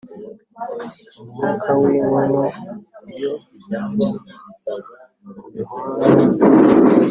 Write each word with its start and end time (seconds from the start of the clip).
umwuka 1.21 1.69
w' 1.81 1.87
inkono 1.95 2.43
iyo 3.11 3.31
ubihonze 3.53 4.33